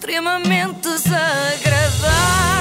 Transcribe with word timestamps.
extremamente 0.00 0.88
desagradável. 0.88 2.59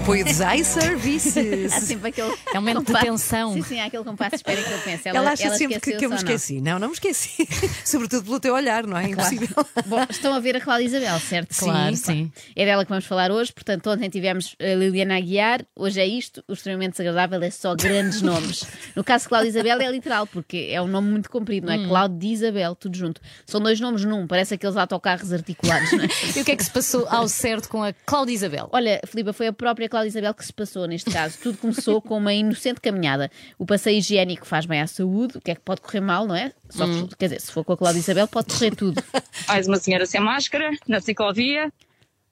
Eu. 0.00 0.04
Apoio 0.04 0.24
dos 0.24 0.38
iServices. 0.40 1.72
Há 1.72 1.80
sempre 1.80 2.08
aquele. 2.08 2.34
É 2.52 2.58
um 2.58 2.62
momento 2.62 2.80
de 2.80 2.86
compasso- 2.86 3.04
tensão. 3.06 3.52
Sim, 3.54 3.62
sim, 3.62 3.80
há 3.80 3.84
aquele 3.84 4.02
compasso 4.02 4.30
de 4.30 4.36
espera 4.36 4.62
que 4.62 4.70
ele 4.72 4.82
pensa. 4.82 5.08
Ela, 5.10 5.30
acha 5.30 5.50
sempre 5.56 5.80
que, 5.80 5.92
que 5.92 6.04
eu 6.04 6.10
me 6.10 6.16
esqueci. 6.16 6.60
Não, 6.60 6.78
não 6.78 6.88
me 6.88 6.94
esqueci. 6.94 7.46
Sobretudo 7.84 8.24
pelo 8.24 8.40
teu 8.40 8.54
olhar, 8.54 8.86
não 8.86 8.96
é? 8.96 9.08
Impossível. 9.08 9.48
Bom, 9.86 10.04
estão 10.08 10.34
a 10.34 10.40
ver 10.40 10.56
a 10.56 10.60
Cláudia 10.60 10.86
Isabel, 10.86 11.20
certo? 11.20 11.54
Claro, 11.56 11.96
sim. 11.96 12.32
É 12.56 12.64
dela 12.64 12.84
que 12.84 12.88
vamos 12.88 13.04
falar 13.04 13.30
hoje. 13.30 13.52
Portanto, 13.52 13.90
ontem 13.90 14.08
tivemos 14.08 14.56
a 14.60 14.74
Liliana 14.74 15.16
Aguiar, 15.16 15.64
hoje 15.76 16.00
é 16.00 16.06
isto. 16.06 16.42
O 16.48 16.54
extremamente 16.54 16.92
desagradável 16.92 17.42
é 17.42 17.50
só 17.50 17.74
grandes 17.74 18.22
nomes. 18.22 18.64
No 18.96 19.04
caso 19.04 19.24
de 19.24 19.28
Cláudia 19.28 19.50
Isabel 19.50 19.80
é 19.80 19.90
literal, 19.90 20.26
porque 20.26 20.68
é 20.70 20.80
um 20.80 20.88
nome 20.88 21.10
muito 21.10 21.30
comprido, 21.30 21.66
não 21.66 21.74
é? 21.74 21.86
Cláudia 21.86 22.18
de 22.18 22.26
Isabel, 22.28 22.74
tudo 22.74 22.96
junto. 22.96 23.20
São 23.46 23.60
dois 23.60 23.78
nomes 23.80 24.04
num, 24.04 24.26
parece 24.26 24.54
aqueles 24.54 24.76
autocarros 24.76 25.32
articulados, 25.32 25.92
não 25.92 26.04
é? 26.04 26.08
E 26.36 26.40
o 26.40 26.44
que 26.44 26.52
é 26.52 26.56
que 26.56 26.64
se 26.64 26.70
passou 26.70 27.06
ao 27.08 27.28
certo 27.28 27.68
com 27.68 27.82
a 27.82 27.92
Cláudia 27.92 28.34
Isabel? 28.34 28.68
Olha, 28.72 29.00
Filipa, 29.06 29.32
foi 29.32 29.46
a 29.48 29.52
própria 29.52 29.89
Cláudia 29.90 30.08
Isabel 30.08 30.32
que 30.32 30.44
se 30.44 30.52
passou 30.52 30.86
neste 30.86 31.10
caso. 31.10 31.36
Tudo 31.42 31.58
começou 31.58 32.00
com 32.00 32.16
uma 32.16 32.32
inocente 32.32 32.80
caminhada. 32.80 33.30
O 33.58 33.66
passeio 33.66 33.98
higiênico 33.98 34.46
faz 34.46 34.64
bem 34.64 34.80
à 34.80 34.86
saúde, 34.86 35.38
o 35.38 35.40
que 35.40 35.50
é 35.50 35.54
que 35.54 35.60
pode 35.60 35.80
correr 35.80 36.00
mal, 36.00 36.26
não 36.26 36.34
é? 36.34 36.52
Só 36.70 36.86
que, 36.86 37.16
quer 37.16 37.26
dizer, 37.26 37.40
se 37.40 37.52
for 37.52 37.64
com 37.64 37.72
a 37.72 37.76
Cláudia 37.76 37.98
Isabel, 37.98 38.26
pode 38.28 38.54
correr 38.54 38.74
tudo. 38.74 39.02
Mais 39.48 39.66
uma 39.66 39.76
senhora 39.76 40.06
sem 40.06 40.20
máscara, 40.20 40.70
na 40.88 41.00
ciclovia. 41.00 41.70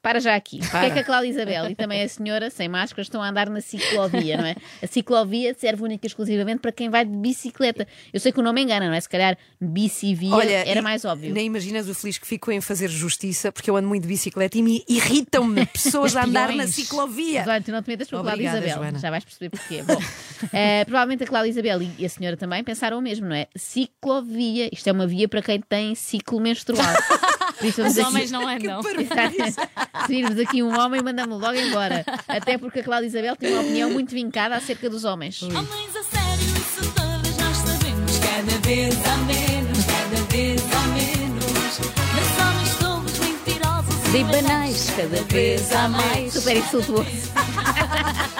Para 0.01 0.19
já 0.21 0.35
aqui. 0.35 0.59
Porque 0.59 0.77
é 0.77 0.89
que 0.91 0.99
a 0.99 1.03
Cláudia 1.03 1.29
Isabel 1.29 1.69
e 1.69 1.75
também 1.75 2.01
a 2.01 2.07
senhora 2.07 2.49
sem 2.49 2.69
máscara 2.69 3.01
estão 3.01 3.21
a 3.21 3.29
andar 3.29 3.49
na 3.49 3.59
ciclovia, 3.59 4.37
não 4.37 4.45
é? 4.45 4.55
A 4.81 4.87
ciclovia 4.87 5.53
serve 5.57 5.83
única 5.83 6.05
e 6.05 6.07
exclusivamente 6.07 6.59
para 6.59 6.71
quem 6.71 6.89
vai 6.89 7.03
de 7.03 7.15
bicicleta. 7.15 7.85
Eu 8.13 8.19
sei 8.19 8.31
que 8.31 8.39
o 8.39 8.43
nome 8.43 8.61
engana, 8.61 8.87
não 8.87 8.93
é? 8.93 9.01
Se 9.01 9.09
calhar 9.09 9.37
bicivia 9.59 10.35
era 10.65 10.79
e 10.79 10.81
mais 10.81 11.03
óbvio. 11.03 11.33
Nem 11.33 11.47
imaginas 11.47 11.89
o 11.89 11.93
feliz 11.93 12.17
que 12.17 12.25
fico 12.25 12.49
em 12.49 12.61
fazer 12.61 12.87
justiça, 12.87 13.51
porque 13.51 13.69
eu 13.69 13.75
ando 13.75 13.89
muito 13.89 14.03
de 14.03 14.07
bicicleta 14.07 14.57
e 14.57 14.61
me 14.61 14.85
irritam-me 14.87 15.65
pessoas 15.67 16.15
a 16.15 16.23
andar 16.23 16.53
na 16.53 16.65
ciclovia. 16.65 17.39
Mas 17.39 17.47
olha, 17.49 17.61
tu 17.61 17.71
não 17.71 17.83
te 17.83 17.89
metas 17.89 18.09
com 18.09 18.17
a 18.17 18.21
Cláudia 18.21 18.47
Isabel. 18.47 18.75
Joana. 18.75 18.99
Já 18.99 19.09
vais 19.09 19.25
perceber 19.25 19.49
porquê. 19.49 19.83
Bom, 19.83 19.99
eh, 20.53 20.85
provavelmente 20.85 21.23
a 21.23 21.27
Cláudia 21.27 21.49
Isabel 21.49 21.81
e 21.97 22.05
a 22.05 22.09
senhora 22.09 22.37
também 22.37 22.63
pensaram 22.63 22.97
o 22.97 23.01
mesmo, 23.01 23.27
não 23.27 23.35
é? 23.35 23.47
Ciclovia. 23.53 24.69
Isto 24.71 24.87
é 24.87 24.91
uma 24.93 25.05
via 25.05 25.27
para 25.27 25.41
quem 25.41 25.59
tem 25.59 25.93
ciclo 25.93 26.39
menstrual. 26.39 26.85
Os 27.61 27.97
homens 27.97 28.31
não 28.31 28.47
andam. 28.47 28.81
Se 28.83 30.07
virmos 30.07 30.39
aqui 30.39 30.63
um 30.63 30.77
homem, 30.79 31.01
mandamos 31.01 31.39
logo 31.41 31.55
embora. 31.57 32.05
Até 32.27 32.57
porque 32.57 32.79
a 32.79 32.83
Cláudia 32.83 33.07
Isabel 33.07 33.35
tem 33.35 33.51
uma 33.53 33.61
opinião 33.61 33.89
muito 33.91 34.11
vincada 34.11 34.55
acerca 34.55 34.89
dos 34.89 35.03
homens. 35.03 35.41
Homens 35.43 35.95
a 35.95 36.03
sério, 36.03 36.57
isso 36.57 36.91
todas 36.93 37.37
nós 37.37 37.57
sabemos. 37.57 38.19
Cada 38.19 38.67
vez 38.67 38.95
há 39.05 39.17
menos, 39.17 39.85
cada 39.85 40.23
vez 40.31 40.61
há 40.73 40.87
menos. 40.87 41.79
Mas 42.15 42.47
homens 42.47 42.75
todos 42.79 43.19
mentirosos 43.19 44.11
De 44.11 44.23
banais, 44.23 44.89
cada 44.95 45.23
vez 45.23 45.71
há 45.73 45.87
mais. 45.87 46.33
Super 46.33 46.57
insultuoso. 46.57 47.09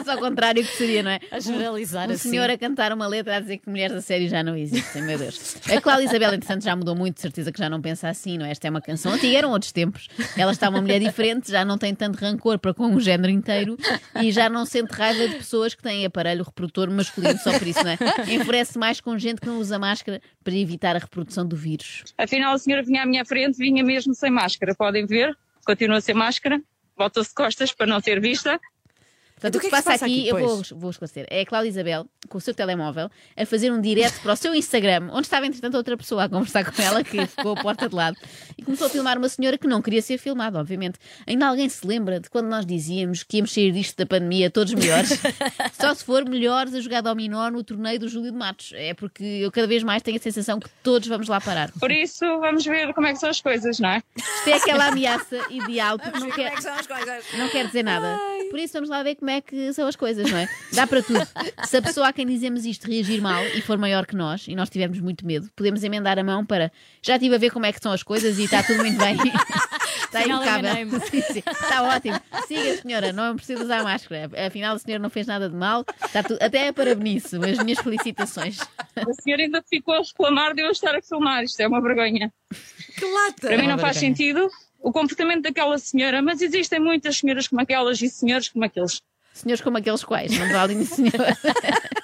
Se 0.00 0.04
fosse 0.04 0.10
ao 0.10 0.18
contrário, 0.18 0.64
que 0.64 0.76
seria, 0.76 1.02
não 1.02 1.10
é? 1.10 1.20
A 1.30 1.38
generalizar 1.40 2.08
Um 2.08 2.12
assim. 2.12 2.30
senhor 2.30 2.48
a 2.50 2.56
cantar 2.58 2.92
uma 2.92 3.06
letra 3.06 3.36
a 3.36 3.40
dizer 3.40 3.58
que 3.58 3.68
mulheres 3.68 3.96
a 3.96 4.00
sério 4.00 4.28
já 4.28 4.42
não 4.42 4.56
existem, 4.56 5.02
meu 5.02 5.18
Deus. 5.18 5.56
A 5.70 5.80
Cláudia 5.80 6.04
Isabel, 6.06 6.34
entretanto, 6.34 6.64
já 6.64 6.74
mudou 6.74 6.94
muito, 6.96 7.16
de 7.16 7.20
certeza 7.20 7.52
que 7.52 7.58
já 7.58 7.68
não 7.68 7.80
pensa 7.80 8.08
assim, 8.08 8.38
não 8.38 8.46
é? 8.46 8.50
Esta 8.50 8.66
é 8.66 8.70
uma 8.70 8.80
canção 8.80 9.12
antiga, 9.12 9.36
eram 9.38 9.50
outros 9.50 9.72
tempos. 9.72 10.08
Ela 10.36 10.52
está 10.52 10.68
uma 10.68 10.80
mulher 10.80 11.00
diferente, 11.00 11.50
já 11.50 11.64
não 11.64 11.76
tem 11.78 11.94
tanto 11.94 12.16
rancor 12.16 12.58
para 12.58 12.72
com 12.74 12.94
o 12.94 13.00
género 13.00 13.30
inteiro 13.32 13.76
e 14.20 14.30
já 14.32 14.48
não 14.48 14.64
sente 14.64 14.92
raiva 14.92 15.28
de 15.28 15.36
pessoas 15.36 15.74
que 15.74 15.82
têm 15.82 16.04
aparelho 16.06 16.42
reprodutor 16.44 16.90
masculino 16.90 17.38
só 17.38 17.56
por 17.58 17.66
isso, 17.66 17.82
não 17.84 17.90
é? 17.90 17.98
Enfurece 18.34 18.78
mais 18.78 19.00
com 19.00 19.16
gente 19.18 19.40
que 19.40 19.46
não 19.46 19.58
usa 19.58 19.78
máscara 19.78 20.20
para 20.42 20.54
evitar 20.54 20.96
a 20.96 20.98
reprodução 20.98 21.46
do 21.46 21.56
vírus. 21.56 22.04
Afinal, 22.16 22.54
a 22.54 22.58
senhora 22.58 22.82
vinha 22.82 23.02
à 23.02 23.06
minha 23.06 23.24
frente, 23.24 23.56
vinha 23.56 23.84
mesmo 23.84 24.14
sem 24.14 24.30
máscara. 24.30 24.74
Podem 24.74 25.06
ver, 25.06 25.36
continua 25.64 26.00
sem 26.00 26.14
máscara. 26.14 26.60
Volta-se 26.96 27.30
de 27.30 27.34
costas 27.34 27.72
para 27.72 27.86
não 27.86 28.00
ser 28.00 28.20
vista. 28.20 28.60
Portanto, 29.40 29.56
Então 29.56 29.58
o 29.58 29.70
que, 29.70 29.76
se 29.76 29.82
passa 29.82 30.04
aqui, 30.04 30.28
eu 30.28 30.38
vou, 30.38 30.62
vou 30.72 30.90
esclarecer. 30.90 31.26
É 31.30 31.40
a 31.40 31.46
Cláudia 31.46 31.70
Isabel, 31.70 32.06
com 32.28 32.36
o 32.36 32.40
seu 32.40 32.52
telemóvel, 32.52 33.10
a 33.34 33.46
fazer 33.46 33.72
um 33.72 33.80
direto 33.80 34.20
para 34.20 34.34
o 34.34 34.36
seu 34.36 34.54
Instagram, 34.54 35.08
onde 35.12 35.22
estava, 35.22 35.46
entretanto, 35.46 35.76
outra 35.76 35.96
pessoa 35.96 36.24
a 36.24 36.28
conversar 36.28 36.70
com 36.70 36.82
ela, 36.82 37.02
que 37.02 37.26
ficou 37.26 37.52
a 37.52 37.62
porta 37.62 37.88
de 37.88 37.94
lado, 37.94 38.18
e 38.58 38.62
começou 38.62 38.86
a 38.86 38.90
filmar 38.90 39.16
uma 39.16 39.30
senhora 39.30 39.56
que 39.56 39.66
não 39.66 39.80
queria 39.80 40.02
ser 40.02 40.18
filmada, 40.18 40.60
obviamente. 40.60 40.98
Ainda 41.26 41.46
alguém 41.46 41.66
se 41.70 41.86
lembra 41.86 42.20
de 42.20 42.28
quando 42.28 42.48
nós 42.48 42.66
dizíamos 42.66 43.22
que 43.22 43.38
íamos 43.38 43.52
sair 43.54 43.72
disto 43.72 43.96
da 43.96 44.04
pandemia 44.04 44.50
todos 44.50 44.74
melhores? 44.74 45.18
Só 45.80 45.94
se 45.94 46.04
for 46.04 46.28
melhores 46.28 46.74
a 46.74 46.80
jogar 46.80 47.00
dominó 47.00 47.50
no 47.50 47.64
torneio 47.64 47.98
do 47.98 48.08
Júlio 48.08 48.32
de 48.32 48.36
Matos. 48.36 48.72
É 48.74 48.92
porque 48.92 49.24
eu 49.24 49.50
cada 49.50 49.66
vez 49.66 49.82
mais 49.82 50.02
tenho 50.02 50.18
a 50.18 50.20
sensação 50.20 50.60
que 50.60 50.68
todos 50.82 51.08
vamos 51.08 51.28
lá 51.28 51.40
parar. 51.40 51.72
Por 51.80 51.90
isso, 51.90 52.26
vamos 52.40 52.64
ver 52.66 52.92
como 52.92 53.06
é 53.06 53.12
que 53.12 53.18
são 53.18 53.30
as 53.30 53.40
coisas, 53.40 53.78
não 53.80 53.88
é? 53.88 54.02
Isto 54.16 54.48
é 54.48 54.52
aquela 54.54 54.88
ameaça 54.88 55.38
ideal, 55.48 55.98
porque 55.98 56.18
não 56.18 56.30
quer, 56.30 56.52
é 56.52 56.60
são 56.60 56.74
as 56.74 56.86
coisas? 56.86 57.24
não 57.38 57.48
quer 57.48 57.66
dizer 57.66 57.82
nada. 57.82 58.18
Por 58.50 58.58
isso 58.58 58.72
vamos 58.74 58.88
lá 58.90 59.02
ver 59.02 59.14
como 59.14 59.30
é 59.30 59.40
que 59.40 59.72
são 59.72 59.86
as 59.86 59.94
coisas, 59.94 60.28
não 60.30 60.36
é? 60.36 60.48
Dá 60.72 60.86
para 60.86 61.02
tudo. 61.02 61.20
Se 61.66 61.76
a 61.76 61.82
pessoa 61.82 62.08
a 62.08 62.12
quem 62.12 62.26
dizemos 62.26 62.64
isto 62.66 62.86
reagir 62.90 63.20
mal 63.22 63.44
e 63.46 63.60
for 63.62 63.78
maior 63.78 64.04
que 64.06 64.16
nós 64.16 64.48
e 64.48 64.56
nós 64.56 64.68
tivermos 64.68 64.98
muito 65.00 65.24
medo, 65.24 65.48
podemos 65.54 65.84
emendar 65.84 66.18
a 66.18 66.24
mão 66.24 66.44
para 66.44 66.72
já 67.00 67.14
estive 67.14 67.36
a 67.36 67.38
ver 67.38 67.50
como 67.50 67.64
é 67.66 67.72
que 67.72 67.78
estão 67.78 67.92
as 67.92 68.02
coisas 68.02 68.38
e 68.38 68.44
está 68.44 68.62
tudo 68.62 68.78
muito 68.78 68.98
bem. 68.98 69.16
Está 70.10 70.20
Afinal, 70.20 70.38
impecável. 70.42 70.70
enganei-me. 70.70 71.00
Sim, 71.06 71.20
sim. 71.22 71.42
Está 71.46 71.82
ótimo. 71.84 72.20
Siga, 72.48 72.76
senhora, 72.82 73.12
não 73.12 73.36
precisa 73.36 73.62
usar 73.62 73.84
máscara. 73.84 74.28
Afinal, 74.44 74.74
a 74.74 74.78
senhora 74.80 75.00
não 75.00 75.08
fez 75.08 75.24
nada 75.24 75.48
de 75.48 75.54
mal. 75.54 75.84
Está 76.04 76.24
tudo... 76.24 76.42
Até 76.42 76.66
é 76.66 76.72
parabenice. 76.72 77.36
As 77.36 77.62
minhas 77.62 77.78
felicitações. 77.78 78.58
A 78.96 79.12
senhora 79.22 79.42
ainda 79.42 79.62
ficou 79.70 79.94
a 79.94 79.98
reclamar 79.98 80.52
de 80.52 80.62
eu 80.62 80.70
estar 80.72 80.96
a 80.96 81.00
filmar. 81.00 81.44
Isto 81.44 81.60
é 81.60 81.68
uma 81.68 81.80
vergonha. 81.80 82.32
Que 82.98 83.04
lata! 83.04 83.40
Para 83.42 83.56
mim 83.58 83.68
não 83.68 83.74
uma 83.74 83.78
faz 83.78 83.96
vergonha. 84.00 84.16
sentido 84.16 84.48
o 84.80 84.92
comportamento 84.92 85.42
daquela 85.42 85.78
senhora, 85.78 86.22
mas 86.22 86.40
existem 86.40 86.80
muitas 86.80 87.18
senhoras 87.18 87.48
como 87.48 87.60
aquelas 87.60 88.00
e 88.00 88.08
senhores 88.08 88.48
como 88.48 88.64
aqueles. 88.64 89.00
Senhores 89.32 89.62
como 89.62 89.78
aqueles 89.78 90.02
quais, 90.02 90.36
não 90.36 90.50
vale 90.50 90.74
senhor. 90.84 91.12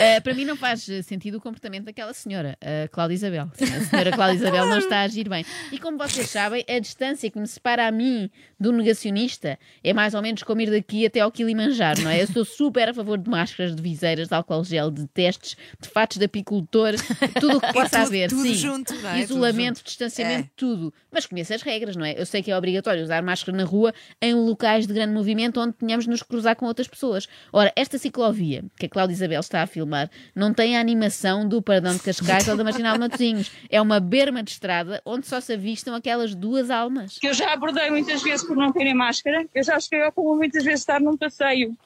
Uh, 0.00 0.22
para 0.22 0.34
mim 0.34 0.44
não 0.44 0.56
faz 0.56 0.86
uh, 0.88 1.02
sentido 1.02 1.36
o 1.36 1.40
comportamento 1.40 1.84
daquela 1.84 2.12
senhora, 2.14 2.56
a 2.60 2.88
Cláudia 2.88 3.14
Isabel. 3.14 3.50
A 3.60 3.80
senhora 3.84 4.12
Cláudia 4.12 4.36
Isabel 4.36 4.66
não 4.66 4.78
está 4.78 4.98
a 4.98 5.02
agir 5.02 5.28
bem. 5.28 5.44
E 5.70 5.78
como 5.78 5.98
vocês 5.98 6.28
sabem, 6.30 6.64
a 6.68 6.78
distância 6.78 7.30
que 7.30 7.38
me 7.38 7.46
separa 7.46 7.86
a 7.86 7.90
mim 7.90 8.30
do 8.58 8.72
negacionista 8.72 9.58
é 9.84 9.92
mais 9.92 10.14
ou 10.14 10.22
menos 10.22 10.42
como 10.42 10.60
ir 10.60 10.70
daqui 10.70 11.04
até 11.06 11.20
ao 11.20 11.30
Kilimanjaro, 11.30 12.02
não 12.02 12.10
é? 12.10 12.22
Eu 12.22 12.26
sou 12.26 12.44
super 12.44 12.88
a 12.88 12.94
favor 12.94 13.18
de 13.18 13.28
máscaras, 13.28 13.74
de 13.74 13.82
viseiras, 13.82 14.28
de 14.28 14.34
álcool 14.34 14.64
gel, 14.64 14.90
de 14.90 15.06
testes, 15.08 15.56
de 15.80 15.88
fatos 15.88 16.16
de 16.18 16.24
apicultor, 16.24 16.94
tudo 17.40 17.58
o 17.58 17.60
que 17.60 17.72
possa 17.72 17.90
tudo- 17.90 18.06
haver. 18.06 18.28
tudo 18.30 18.42
Sim. 18.42 18.54
junto, 18.54 18.94
não 18.94 19.10
é? 19.10 19.20
Isolamento, 19.20 19.78
junto. 19.78 19.86
distanciamento, 19.86 20.46
É. 20.46 20.50
tudo. 20.56 20.94
Mas 21.10 21.26
conheço 21.26 21.52
as 21.54 21.62
regras, 21.62 21.96
não 21.96 22.04
é? 22.04 22.14
Eu 22.20 22.24
sei 22.26 22.42
que 22.42 22.50
é 22.50 22.56
obrigatório 22.56 23.02
usar 23.02 23.22
máscara 23.22 23.56
na 23.56 23.64
rua 23.64 23.92
em 24.22 24.34
locais 24.34 24.86
de 24.86 24.92
grande 24.94 25.12
movimento 25.12 25.60
onde 25.60 25.74
tenhamos 25.74 26.04
de 26.04 26.10
nos 26.10 26.22
cruzar 26.22 26.56
com 26.56 26.66
outras 26.66 26.86
pessoas. 26.88 27.26
Ora, 27.52 27.72
esta 27.76 27.98
ciclovia 27.98 28.64
que 28.78 28.86
a 28.86 28.88
Cláudia 28.88 29.14
Isabel 29.14 29.40
está 29.40 29.62
a 29.62 29.66
filmar 29.66 29.89
não 30.34 30.52
tem 30.52 30.76
a 30.76 30.80
animação 30.80 31.48
do 31.48 31.60
Paradão 31.62 31.92
de 31.94 32.00
Cascais 32.00 32.48
ou 32.48 32.56
da 32.56 32.64
Marginal 32.64 32.94
de 32.94 33.00
Matosinhos. 33.00 33.50
É 33.68 33.80
uma 33.80 34.00
berma 34.00 34.42
de 34.42 34.50
estrada 34.50 35.00
onde 35.04 35.26
só 35.26 35.40
se 35.40 35.52
avistam 35.52 35.94
aquelas 35.94 36.34
duas 36.34 36.70
almas. 36.70 37.18
Que 37.18 37.28
eu 37.28 37.34
já 37.34 37.52
abordei 37.52 37.90
muitas 37.90 38.22
vezes 38.22 38.46
por 38.46 38.56
não 38.56 38.72
terem 38.72 38.94
máscara. 38.94 39.46
Eu 39.54 39.62
já 39.62 39.78
cheguei 39.80 40.02
ao 40.02 40.12
muitas 40.36 40.64
vezes 40.64 40.80
estar 40.80 41.00
num 41.00 41.16
passeio 41.16 41.76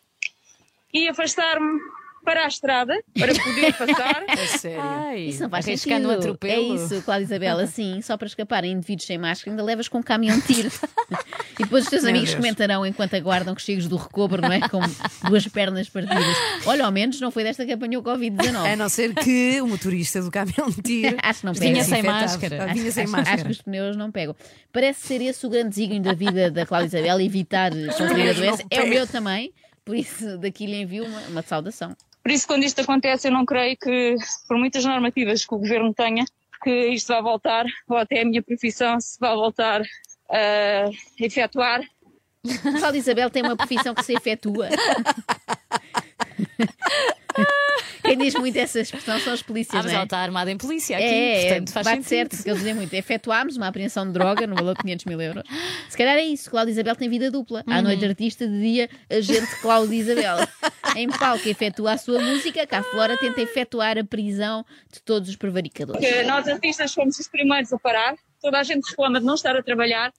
e 0.93 1.09
afastar-me 1.09 1.81
para 2.25 2.45
a 2.45 2.49
estrada 2.49 2.95
para 3.19 3.35
poder 3.35 3.73
passar. 3.79 4.25
É 4.29 4.47
sério. 4.47 4.81
Ai, 4.83 5.21
Isso 5.27 5.43
não 5.43 5.51
faz 5.51 5.65
sentido. 5.65 6.09
um 6.09 6.11
atropelo. 6.11 6.73
É 6.73 6.77
isso, 6.77 7.03
Cláudia 7.03 7.25
Isabel. 7.25 7.59
Assim, 7.65 8.01
só 8.03 8.17
para 8.17 8.27
escaparem 8.27 8.73
indivíduos 8.73 9.07
sem 9.07 9.19
máscara, 9.19 9.51
ainda 9.53 9.62
levas 9.62 9.87
com 9.89 9.99
um 9.99 10.03
caminhão 10.03 10.39
de 10.41 10.47
tiro. 10.55 10.71
e 11.59 11.62
depois 11.62 11.85
os 11.85 11.91
teus 11.91 12.03
Meu 12.03 12.11
amigos 12.11 12.31
Deus. 12.31 12.41
comentarão 12.41 12.85
enquanto 12.87 13.15
aguardam 13.15 13.55
que 13.55 13.62
chegues 13.62 13.87
do 13.87 13.97
recobro, 13.97 14.41
não 14.43 14.53
é? 14.53 14.61
Com 14.69 14.81
duas 15.29 15.47
pernas 15.49 15.89
partidas. 15.89 16.37
Olha, 16.67 16.85
ao 16.85 16.91
menos 16.93 17.21
não 17.21 17.31
foi 17.31 17.45
desta 17.45 17.65
que 17.65 17.73
apanhou 17.73 18.03
o 18.03 18.11
A 18.11 18.17
Covid-19. 18.17 18.76
não 18.76 18.88
ser 18.88 19.15
que 19.15 19.61
o 19.61 19.69
motorista 19.69 20.21
do 20.23 20.31
caminhão 20.31 20.71
de 20.71 20.82
tiro 20.82 21.17
Acho 21.23 21.41
que 21.41 21.47
não 21.47 21.53
Vinha 21.53 21.73
pega. 21.75 21.85
sem 21.85 21.99
infectado. 22.00 22.21
máscara. 22.23 22.62
Ah, 22.65 22.73
Vinha 22.75 22.91
sem 22.91 23.03
acho, 23.05 23.12
máscara. 23.12 23.35
acho 23.37 23.44
que 23.44 23.50
os 23.53 23.62
pneus 23.62 23.97
não 23.97 24.11
pegam. 24.11 24.35
Parece 24.73 25.06
ser 25.06 25.21
esse 25.23 25.47
o 25.47 25.50
grande 25.50 25.69
desígnio 25.71 26.03
da 26.03 26.12
vida 26.15 26.50
da 26.50 26.67
Cláudia 26.67 26.87
Isabel, 26.99 27.21
evitar 27.21 27.71
contrair 27.97 28.31
a 28.31 28.32
doença. 28.32 28.65
É 28.71 28.82
o 28.82 28.88
meu 28.88 29.06
também, 29.06 29.53
por 29.85 29.94
isso 29.97 30.38
daqui 30.38 30.67
lhe 30.67 30.81
envio 30.82 31.05
uma, 31.05 31.21
uma 31.29 31.43
saudação. 31.43 31.94
Por 32.25 32.31
isso, 32.31 32.47
quando 32.47 32.65
isto 32.65 32.81
acontece, 32.81 33.29
eu 33.29 33.32
não 33.32 33.44
creio 33.44 33.76
que, 33.76 34.17
por 34.49 34.56
muitas 34.56 34.82
normativas 34.82 35.44
que 35.44 35.55
o 35.55 35.59
governo 35.59 35.93
tenha, 35.93 36.25
que 36.62 36.88
isto 36.88 37.09
vai 37.09 37.21
voltar, 37.21 37.67
ou 37.87 37.99
até 37.99 38.23
a 38.23 38.25
minha 38.25 38.43
profissão 38.43 38.99
se 38.99 39.21
vai 39.21 39.35
voltar 39.35 39.82
a 40.31 40.91
efetuar. 41.21 41.82
A 41.82 42.79
Cláudia 42.79 42.99
Isabel 42.99 43.29
tem 43.29 43.43
uma 43.43 43.55
profissão 43.55 43.94
que 43.94 44.03
se 44.03 44.15
efetua. 44.15 44.71
O 47.35 48.06
que 48.06 48.09
é 48.09 48.11
Quem 48.11 48.13
diz 48.25 48.35
muito 48.35 48.56
essa 48.56 48.81
expressão 48.81 49.19
são 49.21 49.32
os 49.35 49.41
Ah, 49.41 49.44
polícias, 49.44 49.75
mas 49.76 49.85
não 49.87 49.93
ela 49.93 50.03
é? 50.03 50.05
está 50.05 50.19
armada 50.19 50.50
em 50.50 50.56
polícia 50.59 50.97
aqui, 50.97 51.05
É, 51.05 51.49
portanto 51.49 51.73
faz 51.73 51.85
bate 51.85 51.97
sentido. 51.97 52.09
certo, 52.09 52.37
porque 52.37 52.50
eles 52.50 52.59
dizem 52.61 52.75
muito. 52.75 52.94
Efetuámos 52.94 53.56
uma 53.56 53.69
apreensão 53.69 54.06
de 54.06 54.12
droga 54.12 54.47
no 54.47 54.55
valor 54.55 54.75
de 54.75 54.82
500 54.82 55.05
mil 55.06 55.21
euros. 55.21 55.43
Se 55.88 55.97
calhar 55.97 56.17
é 56.17 56.25
isso. 56.25 56.50
Cláudia 56.50 56.73
Isabel 56.73 56.97
tem 56.97 57.09
vida 57.09 57.31
dupla. 57.31 57.62
À 57.67 57.81
noite 57.82 58.05
artista, 58.05 58.47
de 58.49 58.61
dia, 58.61 58.88
agente 59.11 59.55
Cláudia 59.61 59.97
Isabel. 59.97 60.37
Em 60.97 61.09
palco, 61.09 61.49
efetua 61.49 61.93
a 61.93 61.99
sua 61.99 62.21
música, 62.21 62.65
cá 62.67 62.82
fora 62.82 63.17
tenta 63.17 63.41
efetuar 63.41 63.99
a 63.99 64.05
prisão 64.05 64.65
de 64.93 65.00
todos 65.03 65.29
os 65.29 65.35
prevaricadores. 65.37 66.00
que 66.00 66.23
nós 66.23 66.47
artistas 66.47 66.94
fomos 66.94 67.19
os 67.19 67.26
primeiros 67.26 67.73
a 67.73 67.79
parar. 67.79 68.15
Toda 68.41 68.59
a 68.61 68.62
gente 68.62 68.88
reclama 68.91 69.19
de 69.19 69.26
não 69.26 69.35
estar 69.35 69.56
a 69.56 69.62
trabalhar, 69.62 70.12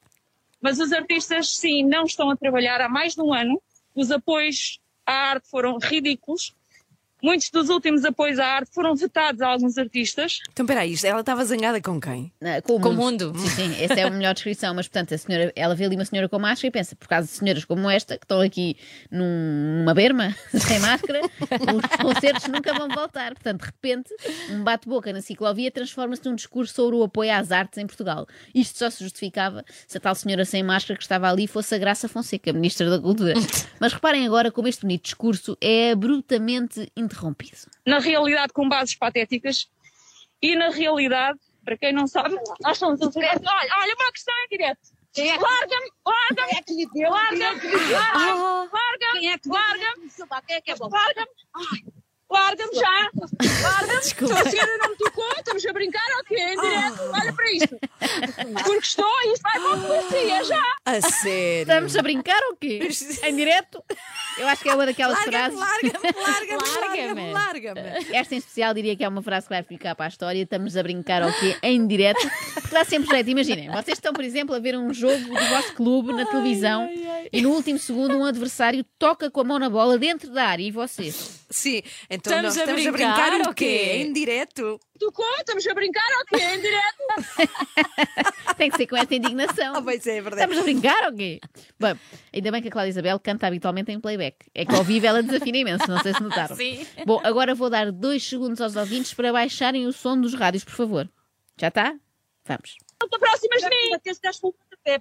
mas 0.59 0.79
os 0.79 0.91
artistas, 0.91 1.55
sim, 1.55 1.83
não 1.83 2.03
estão 2.05 2.29
a 2.29 2.35
trabalhar 2.35 2.81
há 2.81 2.89
mais 2.89 3.13
de 3.15 3.21
um 3.21 3.33
ano. 3.33 3.61
Os 3.93 4.11
apoios 4.11 4.79
à 5.05 5.13
arte 5.13 5.47
foram 5.49 5.77
ridículos. 5.77 6.53
Muitos 7.25 7.49
dos 7.49 7.69
últimos 7.69 8.05
apoios 8.05 8.37
à 8.37 8.45
arte 8.45 8.69
foram 8.71 8.95
vetados 8.95 9.41
a 9.41 9.47
alguns 9.47 9.77
artistas. 9.79 10.39
Então, 10.51 10.63
peraí, 10.65 10.93
ela 11.03 11.21
estava 11.21 11.43
zangada 11.43 11.81
com 11.81 11.99
quem? 11.99 12.31
Ah, 12.39 12.61
Com 12.61 12.75
o 12.75 12.79
Com 12.79 12.93
mundo. 12.93 13.33
mundo. 13.33 13.39
Sim, 13.39 13.49
sim, 13.73 13.83
essa 13.83 13.99
é 13.99 14.03
a 14.03 14.09
melhor 14.11 14.33
descrição. 14.35 14.75
Mas, 14.75 14.87
portanto, 14.87 15.13
a 15.15 15.17
senhora, 15.17 15.51
ela 15.55 15.73
vê 15.73 15.85
ali 15.85 15.95
uma 15.95 16.05
senhora 16.05 16.29
com 16.29 16.37
máscara 16.37 16.67
e 16.67 16.71
pensa, 16.71 16.95
por 16.95 17.07
causa 17.07 17.27
de 17.27 17.33
senhoras 17.33 17.65
como 17.65 17.89
esta, 17.89 18.15
que 18.17 18.25
estão 18.25 18.41
aqui 18.41 18.77
num- 19.09 19.79
numa 19.79 19.93
berma, 19.95 20.35
sem 20.53 20.79
máscara, 20.79 21.21
os 21.23 21.97
concertos 22.13 22.47
nunca 22.47 22.73
vão 22.75 22.87
voltar. 22.89 23.33
Portanto, 23.33 23.61
de 23.61 23.65
repente, 23.65 24.13
um 24.51 24.63
bate-boca 24.63 25.11
na 25.11 25.21
ciclovia 25.21 25.71
transforma-se 25.71 26.23
num 26.25 26.35
discurso 26.35 26.75
sobre 26.75 26.95
o 26.95 27.03
apoio 27.03 27.31
às 27.33 27.51
artes 27.51 27.79
em 27.79 27.87
Portugal. 27.87 28.27
Isto 28.53 28.77
só 28.77 28.89
se 28.91 29.03
justificava 29.03 29.65
se 29.87 29.97
a 29.97 29.99
tal 30.01 30.13
senhora 30.13 30.45
sem 30.45 30.61
máscara 30.61 30.95
que 30.97 31.03
estava 31.03 31.27
ali 31.27 31.47
fosse 31.47 31.73
a 31.73 31.77
Graça 31.79 32.07
Fonseca, 32.07 32.53
Ministra 32.53 32.87
da 32.89 32.99
Cultura. 32.99 33.33
Mas 33.79 33.93
reparem 33.93 34.25
agora 34.27 34.51
como 34.51 34.67
este 34.67 34.81
bonito 34.81 35.03
discurso 35.05 35.57
é 35.59 35.91
abruptamente 35.91 36.81
interrompido. 36.95 37.14
Na 37.85 37.99
realidade 37.99 38.53
com 38.53 38.67
bases 38.67 38.95
patéticas. 38.95 39.69
E 40.41 40.55
na 40.55 40.69
realidade, 40.69 41.39
para 41.63 41.77
quem 41.77 41.93
não 41.93 42.07
sabe, 42.07 42.35
nós 42.61 42.77
somos 42.77 42.99
os 43.01 43.15
Olha, 43.15 43.69
olha 43.79 43.95
uma 43.99 44.11
questão 44.11 44.33
em 44.45 44.49
direto. 44.49 44.95
Larga-me, 45.17 45.91
larga-me, 46.05 46.49
Quem 46.49 46.57
é 46.57 46.61
que 46.61 46.73
lhe 46.73 46.89
deu? 46.93 47.09
larga-me, 47.09 47.59
Quem 47.61 47.69
é 47.71 47.87
larga-me, 47.87 49.19
Quem 49.19 49.29
é 49.31 49.39
larga-me, 49.47 50.11
é 50.71 50.75
larga-me, 50.75 51.31
larga-me 51.55 51.94
já, 52.29 53.11
larga-me. 53.61 54.01
Então 54.25 54.37
a 54.37 54.49
senhora 54.49 54.77
não 54.79 54.89
me 54.89 54.95
tocou, 54.97 55.25
estamos 55.37 55.65
a 55.65 55.73
brincar, 55.73 56.05
ok, 56.21 56.37
em 56.37 56.59
direto, 56.59 57.01
olha 57.13 57.33
para 57.33 57.51
isto. 57.51 57.79
Porque 58.63 58.79
estou, 58.79 59.05
isto 59.31 59.41
vai 59.43 59.59
para 59.59 59.73
a 59.73 59.77
polícia 59.77 60.43
já. 60.43 60.63
A 60.85 61.01
sério. 61.01 61.61
Estamos 61.61 61.95
a 61.95 62.01
brincar 62.01 62.41
ou 62.49 62.55
quê? 62.57 62.87
Em 63.23 63.35
direto? 63.35 63.83
Eu 64.37 64.47
acho 64.47 64.61
que 64.63 64.69
é 64.69 64.73
uma 64.73 64.85
daquelas 64.85 65.17
Larga-me, 65.17 65.57
frases. 65.57 65.59
larga-me, 65.59 66.21
larga-me, 66.21 66.79
Larga-me. 66.79 67.31
larga-me, 67.31 67.73
larga-me. 67.73 68.15
Esta 68.15 68.35
em 68.35 68.37
especial 68.39 68.73
diria 68.73 68.95
que 68.95 69.03
é 69.03 69.07
uma 69.07 69.21
frase 69.21 69.47
que 69.47 69.53
vai 69.53 69.63
ficar 69.63 69.95
para 69.95 70.05
a 70.05 70.09
história. 70.09 70.41
Estamos 70.41 70.75
a 70.75 70.83
brincar 70.83 71.21
ao 71.21 71.31
quê? 71.33 71.57
Em 71.61 71.85
direto. 71.87 72.29
Porque 72.53 72.69
dá 72.73 72.83
sempre 72.83 73.09
jeito. 73.09 73.29
Imaginem, 73.29 73.69
vocês 73.69 73.97
estão, 73.97 74.13
por 74.13 74.23
exemplo, 74.23 74.55
a 74.55 74.59
ver 74.59 74.75
um 74.77 74.93
jogo 74.93 75.17
do 75.23 75.45
vosso 75.49 75.73
clube 75.73 76.11
na 76.13 76.25
televisão 76.25 76.89
e 77.31 77.41
no 77.41 77.51
último 77.51 77.79
segundo 77.79 78.17
um 78.17 78.25
adversário 78.25 78.83
toca 78.99 79.29
com 79.31 79.41
a 79.41 79.43
mão 79.43 79.59
na 79.59 79.69
bola 79.69 79.97
dentro 79.97 80.31
da 80.31 80.45
área 80.45 80.63
e 80.63 80.71
vocês. 80.71 81.44
Sim, 81.55 81.81
então 82.09 82.33
Estamos 82.33 82.43
nós 82.43 82.57
a 82.57 82.59
estamos 82.59 82.85
a 82.85 82.91
brincar 82.91 83.15
brincar 83.15 83.45
ou 83.47 83.51
o 83.51 83.55
quê? 83.55 83.65
quê? 83.65 83.93
Em 83.95 84.11
direto? 84.11 84.77
Tocou, 84.99 85.25
estamos 85.37 85.65
a 85.65 85.73
brincar, 85.73 86.03
ok, 86.21 86.43
em 86.43 86.59
direto. 86.59 86.97
Tem 88.57 88.69
que 88.69 88.75
ser 88.75 88.87
com 88.87 88.97
esta 88.97 89.15
indignação. 89.15 89.73
Ah, 89.73 89.81
pois 89.81 90.05
é, 90.05 90.17
é 90.17 90.21
verdade. 90.21 90.41
Estamos 90.51 90.57
a 90.57 90.63
brincar 90.63 91.05
ou 91.05 91.15
quê? 91.15 91.39
Bom, 91.79 91.95
ainda 92.33 92.51
bem 92.51 92.61
que 92.61 92.67
a 92.67 92.71
Cláudia 92.71 92.89
Isabel 92.89 93.17
canta 93.21 93.47
habitualmente 93.47 93.89
em 93.89 94.01
playback. 94.01 94.35
É 94.53 94.65
que 94.65 94.75
ao 94.75 94.83
vivo 94.83 95.05
ela 95.05 95.23
desafina 95.23 95.57
imenso, 95.57 95.89
não 95.89 96.01
sei 96.01 96.13
se 96.13 96.21
notaram. 96.21 96.57
Sim. 96.57 96.85
Bom, 97.05 97.21
agora 97.23 97.55
vou 97.55 97.69
dar 97.69 97.89
dois 97.89 98.21
segundos 98.27 98.59
aos 98.59 98.75
ouvintes 98.75 99.13
para 99.13 99.31
baixarem 99.31 99.87
o 99.87 99.93
som 99.93 100.19
dos 100.19 100.33
rádios, 100.33 100.65
por 100.65 100.73
favor. 100.73 101.09
Já 101.57 101.69
está? 101.69 101.95
Vamos. 102.43 102.75
Não 103.01 103.07
te 103.07 103.15
aproximas 103.15 103.61
de 103.61 103.69
mim. 103.69 103.89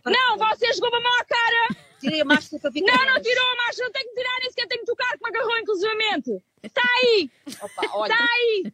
Não, 0.07 0.39
você 0.39 0.73
jogou-me 0.73 0.97
a 0.97 1.01
mão 1.01 1.13
à 1.21 1.25
cara. 1.25 1.84
Tirei 2.05 2.21
a 2.21 2.25
máscara 2.25 2.61
para 2.61 2.73
ficar. 2.73 2.99
Não, 2.99 3.15
não 3.15 3.23
tirou 3.23 3.45
a 3.45 3.57
máscara, 3.57 3.85
não 3.87 3.93
tenho 3.93 4.09
que 4.11 4.15
tirar, 4.15 4.39
nem 4.41 4.51
sequer 4.51 4.67
tenho 4.69 4.81
que 4.81 4.87
tocar, 4.87 5.11
que 5.17 5.25
me 5.25 5.31
agarrou 5.31 5.59
inclusivamente. 5.59 6.45
Está 6.63 6.83
aí, 7.03 7.31
Opa, 7.63 7.83
olha. 7.95 8.13
está 8.13 8.25
aí, 8.33 8.73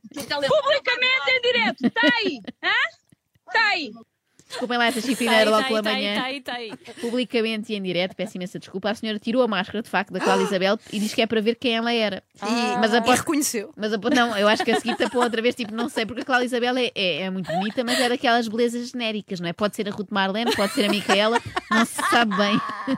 publicamente 0.49 1.31
em 1.31 1.41
direto, 1.41 1.87
está 1.87 2.00
aí, 2.03 2.41
hã? 2.62 2.73
Está 3.47 3.69
aí. 3.69 3.93
Desculpem 4.50 4.76
lá 4.79 4.87
essa 4.87 5.00
Tá 5.00 5.06
chipineira 5.06 5.49
logo 5.49 5.62
tá 5.62 5.69
pela 5.69 5.82
tá 5.82 5.91
aí, 5.91 5.97
manhã. 6.05 6.14
tá 6.20 6.25
aí, 6.26 6.41
tá 6.41 6.55
aí. 6.55 6.73
Publicamente 7.00 7.73
e 7.73 7.76
em 7.76 7.82
direto, 7.82 8.14
peço 8.17 8.37
imensa 8.37 8.58
desculpa. 8.58 8.91
A 8.91 8.94
senhora 8.94 9.19
tirou 9.19 9.43
a 9.43 9.49
máscara, 9.49 9.81
de 9.81 9.88
facto, 9.88 10.12
da 10.12 10.20
Cláudia 10.20 10.44
Isabel 10.44 10.76
e 10.93 10.99
diz 10.99 11.14
que 11.14 11.23
é 11.23 11.26
para 11.26 11.41
ver 11.41 11.55
quem 11.55 11.76
ela 11.76 11.93
era. 11.93 12.23
E, 12.43 12.79
Mas 12.81 12.93
e 12.93 12.97
aposto 12.97 13.20
reconheceu. 13.20 13.73
Mas 13.76 13.93
a- 13.93 13.99
não, 14.12 14.37
eu 14.37 14.49
acho 14.49 14.64
que 14.64 14.73
a 14.73 14.81
seguir 14.81 14.97
tapou 14.97 15.23
outra 15.23 15.41
vez, 15.41 15.55
tipo, 15.55 15.73
não 15.73 15.88
sei, 15.88 16.05
porque 16.05 16.23
a 16.23 16.25
Cláudia 16.25 16.47
Isabel 16.47 16.76
é, 16.76 16.91
é, 16.94 17.23
é 17.23 17.31
muito 17.31 17.50
bonita, 17.52 17.85
mas 17.85 17.99
é 18.00 18.08
daquelas 18.08 18.49
belezas 18.49 18.91
genéricas, 18.91 19.38
não 19.41 19.49
é? 19.49 19.52
Pode 19.52 19.76
ser 19.76 19.88
a 19.88 19.93
Ruth 19.93 20.11
Marlene, 20.11 20.55
pode 20.56 20.73
ser 20.73 20.85
a 20.87 20.88
Micaela, 20.88 21.41
não 21.70 21.85
se 21.87 21.94
sabe 22.11 22.37
bem. 22.37 22.61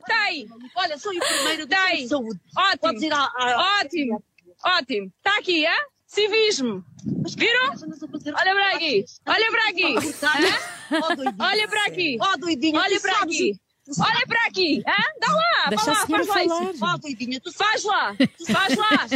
Está 0.00 0.22
aí, 0.24 0.46
Olha, 0.76 0.98
sou 0.98 1.12
enfermeiro 1.12 1.66
Tá 1.66 1.90
de 1.92 2.08
saúde. 2.08 2.40
ótimo, 2.56 2.78
Podes 2.80 3.02
ir 3.02 3.12
à. 3.12 3.18
à... 3.24 3.80
ótimo, 3.82 4.22
ótimo. 4.64 5.12
Está 5.18 5.38
aqui, 5.38 5.66
hã? 5.66 5.70
Civismo. 6.14 6.84
Viram? 7.36 7.72
Olha 8.38 8.54
para 8.54 8.76
aqui, 8.76 9.04
olha 9.26 9.50
para 9.50 9.68
aqui. 9.68 9.94
Olha 11.40 11.68
para 11.68 11.84
aqui, 11.86 12.18
doidinha. 12.38 12.80
olha 12.80 13.00
para 13.00 13.18
aqui, 13.22 13.60
olha 13.98 14.26
para 14.26 14.46
aqui, 14.46 14.82
hã? 14.86 15.04
Dá 15.20 15.34
lá, 15.34 15.66
Deixa 15.70 15.90
lá, 15.90 16.06
faz 16.06 16.28
lá 16.28 16.46
Faz 17.56 17.84
lá, 17.84 18.16
faz 18.46 18.76
lá, 18.76 19.08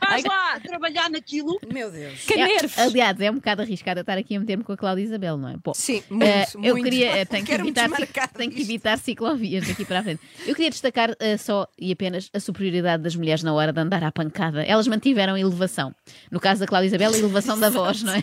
faz 0.00 0.24
lá. 0.24 0.60
trabalhar 0.60 1.10
naquilo. 1.10 1.58
Meu 1.72 1.90
Deus. 1.90 2.24
Que 2.26 2.34
É- 2.34 2.46
nervos. 2.46 2.78
aliás, 2.78 3.20
é 3.20 3.30
um 3.30 3.34
bocado 3.36 3.62
arriscado 3.62 4.00
estar 4.00 4.18
aqui 4.18 4.36
a 4.36 4.40
meter-me 4.40 4.64
com 4.64 4.72
a 4.72 4.76
Cláudia 4.76 5.02
Isabel, 5.02 5.36
não 5.36 5.48
é? 5.48 5.56
Bom, 5.62 5.72
Sim, 5.74 6.02
muito, 6.10 6.24
eh, 6.24 6.46
eu 6.54 6.74
muito. 6.74 6.84
queria, 6.84 7.06
eh, 7.18 7.24
tenho, 7.24 7.44
que 7.44 7.52
evitar, 7.52 7.88
tenho 8.36 8.50
que 8.52 8.62
evitar 8.62 8.98
ciclovias 8.98 9.66
daqui 9.66 9.84
para 9.84 10.00
a 10.00 10.02
frente. 10.02 10.20
Eu 10.46 10.54
queria 10.54 10.70
destacar 10.70 11.14
eh, 11.20 11.36
só 11.36 11.66
e 11.78 11.92
apenas 11.92 12.28
a 12.32 12.40
superioridade 12.40 13.02
das 13.02 13.14
mulheres 13.16 13.42
na 13.42 13.52
hora 13.52 13.72
de 13.72 13.80
andar 13.80 14.02
à 14.04 14.10
pancada. 14.12 14.62
Elas 14.62 14.86
mantiveram 14.88 15.34
a 15.34 15.40
elevação. 15.40 15.94
No 16.30 16.40
caso 16.40 16.60
da 16.60 16.66
Cláudia 16.66 16.88
Isabel, 16.88 17.12
a 17.12 17.18
elevação 17.18 17.58
da 17.58 17.68
voz, 17.70 18.02
não 18.02 18.14
é? 18.14 18.22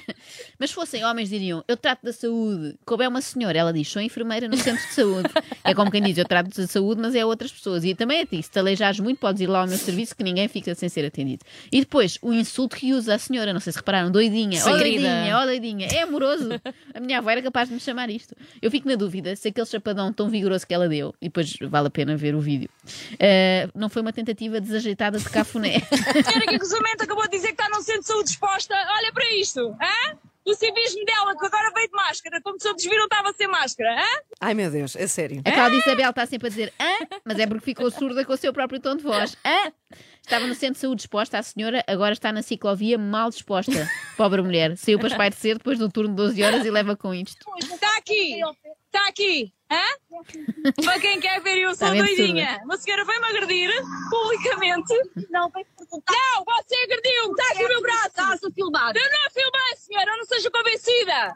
Mas 0.59 0.69
se 0.71 0.75
fossem 0.75 1.03
homens, 1.05 1.29
diriam: 1.29 1.63
Eu 1.67 1.77
trato 1.77 2.03
da 2.03 2.13
saúde. 2.13 2.75
Como 2.85 3.03
é 3.03 3.07
uma 3.07 3.21
senhora, 3.21 3.57
ela 3.57 3.73
diz: 3.73 3.87
Sou 3.87 4.01
enfermeira 4.01 4.47
no 4.47 4.57
centro 4.57 4.85
de 4.87 4.93
saúde. 4.93 5.29
É 5.63 5.73
como 5.73 5.91
quem 5.91 6.01
diz: 6.01 6.17
Eu 6.17 6.25
trato 6.25 6.49
da 6.49 6.67
saúde, 6.67 7.01
mas 7.01 7.15
é 7.15 7.21
a 7.21 7.25
outras 7.27 7.51
pessoas. 7.51 7.83
E 7.83 7.93
também 7.95 8.21
a 8.21 8.25
ti: 8.25 8.41
Se 8.41 8.49
te 8.51 8.59
aleijares 8.59 8.99
muito, 8.99 9.19
podes 9.19 9.41
ir 9.41 9.47
lá 9.47 9.61
ao 9.61 9.67
meu 9.67 9.77
serviço 9.77 10.15
que 10.15 10.23
ninguém 10.23 10.47
fica 10.47 10.73
sem 10.75 10.89
ser 10.89 11.05
atendido. 11.05 11.43
E 11.71 11.79
depois, 11.79 12.17
o 12.21 12.33
insulto 12.33 12.75
que 12.75 12.93
usa 12.93 13.15
a 13.15 13.19
senhora, 13.19 13.53
não 13.53 13.59
sei 13.59 13.73
se 13.73 13.79
repararam: 13.79 14.11
doidinha, 14.11 14.59
ó 14.61 14.63
Sim, 14.63 14.77
doidinha, 14.77 15.37
ó 15.37 15.45
doidinha. 15.45 15.87
É 15.87 16.01
amoroso. 16.01 16.49
A 16.93 16.99
minha 16.99 17.19
avó 17.19 17.29
era 17.29 17.41
capaz 17.41 17.69
de 17.69 17.75
me 17.75 17.79
chamar 17.79 18.09
isto. 18.09 18.35
Eu 18.61 18.71
fico 18.71 18.87
na 18.87 18.95
dúvida 18.95 19.35
se 19.35 19.47
aquele 19.47 19.67
chapadão 19.67 20.11
tão 20.11 20.29
vigoroso 20.29 20.65
que 20.65 20.73
ela 20.73 20.87
deu, 20.87 21.13
e 21.21 21.27
depois 21.27 21.53
vale 21.61 21.87
a 21.87 21.91
pena 21.91 22.15
ver 22.15 22.35
o 22.35 22.39
vídeo, 22.39 22.69
eh, 23.19 23.69
não 23.75 23.89
foi 23.89 24.01
uma 24.01 24.13
tentativa 24.13 24.59
desajeitada 24.59 25.19
de 25.19 25.29
cafuné. 25.29 25.77
A 25.77 26.23
senhora 26.23 26.45
que 26.47 26.57
cruzamento 26.57 27.03
acabou 27.03 27.23
de 27.23 27.31
dizer 27.31 27.47
que 27.47 27.61
está 27.61 27.69
num 27.69 27.81
centro 27.81 28.01
de 28.01 28.07
saúde 28.07 28.29
exposta. 28.29 28.75
Olha 28.97 29.11
para 29.13 29.29
isto, 29.35 29.59
hã? 29.81 30.17
O 30.47 30.53
civismo 30.55 31.03
dela, 31.03 31.37
que 31.37 31.45
agora 31.45 31.71
veio 31.75 31.87
de 31.87 31.93
máscara, 31.93 32.41
como 32.41 32.57
se 32.59 32.67
outros 32.69 32.85
viram 32.85 33.03
estava 33.03 33.33
sem 33.33 33.47
máscara, 33.47 34.01
hã? 34.01 34.21
Ai 34.39 34.53
meu 34.53 34.71
Deus, 34.71 34.95
é 34.95 35.05
sério. 35.05 35.41
A 35.43 35.51
Cláudia 35.51 35.79
Isabel 35.79 36.09
está 36.09 36.25
sempre 36.25 36.47
a 36.47 36.49
dizer 36.49 36.73
hã, 36.79 37.07
mas 37.25 37.37
é 37.37 37.45
porque 37.45 37.65
ficou 37.65 37.91
surda 37.91 38.23
com 38.23 38.31
o 38.31 38.37
seu 38.37 38.53
próprio 38.53 38.79
tom 38.79 38.95
de 38.95 39.03
voz. 39.03 39.35
Hã? 39.45 39.73
Estava 40.21 40.45
no 40.45 40.55
centro 40.55 40.75
de 40.75 40.79
saúde 40.81 41.01
exposta, 41.01 41.37
a 41.37 41.43
senhora 41.43 41.83
agora 41.87 42.13
está 42.13 42.31
na 42.31 42.41
ciclovia 42.41 42.97
mal 42.97 43.29
disposta. 43.29 43.89
Pobre 44.17 44.41
mulher. 44.41 44.75
Saiu 44.77 44.99
para 44.99 45.07
espairecer 45.09 45.57
depois 45.57 45.79
do 45.79 45.89
turno 45.89 46.09
de 46.09 46.15
12 46.15 46.43
horas 46.43 46.65
e 46.65 46.71
leva 46.71 46.95
com 46.97 47.13
isto. 47.13 47.45
Está 47.59 47.97
aqui, 47.97 48.41
está 48.85 49.07
aqui, 49.07 49.53
hã? 49.71 50.83
Para 50.83 50.99
quem 50.99 51.19
quer 51.21 51.41
ver, 51.41 51.59
eu 51.59 51.73
sou 51.75 51.93
Está 51.93 52.03
doidinha. 52.03 52.59
Uma 52.65 52.77
senhora 52.77 53.05
veio-me 53.05 53.27
agredir 53.27 53.71
publicamente. 54.09 54.93
Não, 55.29 55.49
vem 55.49 55.65
perguntar. 55.77 56.13
Não, 56.13 56.43
você 56.43 56.75
agrediu-me, 56.83 57.31
está 57.31 57.53
aqui 57.53 57.63
o 57.63 57.67
meu 57.69 57.81
braço. 57.81 58.07
Estás 58.07 58.43
a 58.43 58.51
filmar. 58.51 58.93
Eu 58.95 59.03
não 59.03 59.31
filmei, 59.31 59.76
seja 60.37 60.51
convencida. 60.51 61.33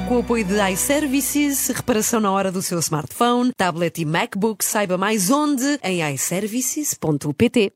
Com 0.08 0.16
o 0.16 0.20
apoio 0.20 0.44
de 0.44 0.54
iServices, 0.72 1.68
reparação 1.68 2.20
na 2.20 2.30
hora 2.32 2.50
do 2.50 2.62
seu 2.62 2.78
smartphone, 2.78 3.52
tablet 3.56 4.00
e 4.00 4.04
MacBook, 4.04 4.64
saiba 4.64 4.96
mais 4.96 5.30
onde 5.30 5.78
em 5.82 6.02
iServices.pt. 6.14 7.72